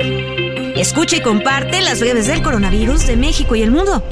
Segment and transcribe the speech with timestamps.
[0.00, 4.02] Escucha y comparte las breves del coronavirus de México y el mundo.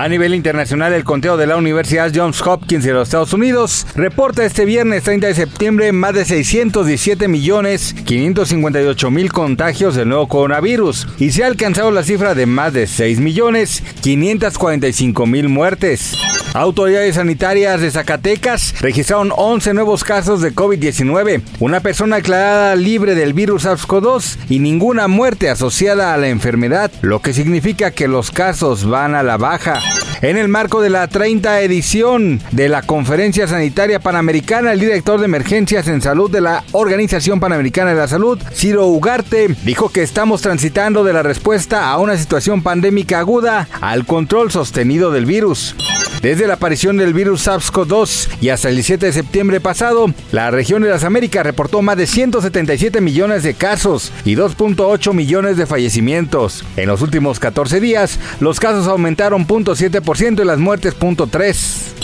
[0.00, 4.44] A nivel internacional, el conteo de la Universidad Johns Hopkins de los Estados Unidos reporta
[4.44, 11.08] este viernes 30 de septiembre más de 617 millones 558 mil contagios del nuevo coronavirus
[11.18, 16.16] y se ha alcanzado la cifra de más de 6 millones 545 mil muertes.
[16.54, 23.34] Autoridades sanitarias de Zacatecas registraron 11 nuevos casos de COVID-19, una persona declarada libre del
[23.34, 28.88] virus SARS-CoV-2 y ninguna muerte asociada a la enfermedad, lo que significa que los casos
[28.88, 29.87] van a la baja.
[30.20, 35.26] En el marco de la 30 edición de la Conferencia Sanitaria Panamericana, el director de
[35.26, 40.42] emergencias en salud de la Organización Panamericana de la Salud, Ciro Ugarte, dijo que estamos
[40.42, 45.76] transitando de la respuesta a una situación pandémica aguda al control sostenido del virus.
[46.22, 50.82] Desde la aparición del virus SARS-CoV-2 y hasta el 17 de septiembre pasado, la región
[50.82, 56.64] de las Américas reportó más de 177 millones de casos y 2.8 millones de fallecimientos.
[56.76, 61.97] En los últimos 14 días, los casos aumentaron 0.7% y las muertes 0.3%.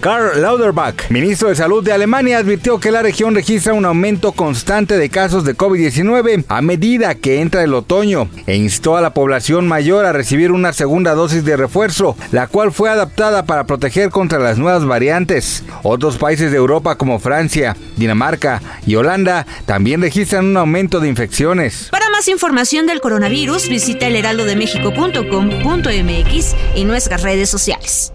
[0.00, 4.96] Karl Lauterbach, ministro de Salud de Alemania, advirtió que la región registra un aumento constante
[4.96, 9.68] de casos de COVID-19 a medida que entra el otoño e instó a la población
[9.68, 14.38] mayor a recibir una segunda dosis de refuerzo, la cual fue adaptada para proteger contra
[14.38, 15.64] las nuevas variantes.
[15.82, 21.88] Otros países de Europa como Francia, Dinamarca y Holanda también registran un aumento de infecciones.
[21.90, 28.14] Para más información del coronavirus, visita elheraldodemexico.com.mx y nuestras redes sociales.